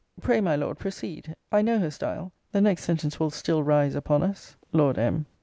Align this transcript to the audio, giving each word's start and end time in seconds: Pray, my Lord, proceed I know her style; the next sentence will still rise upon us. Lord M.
Pray, 0.19 0.41
my 0.41 0.55
Lord, 0.55 0.79
proceed 0.79 1.35
I 1.51 1.61
know 1.61 1.77
her 1.77 1.91
style; 1.91 2.31
the 2.53 2.59
next 2.59 2.85
sentence 2.85 3.19
will 3.19 3.29
still 3.29 3.61
rise 3.61 3.93
upon 3.93 4.23
us. 4.23 4.55
Lord 4.73 4.97
M. 4.97 5.27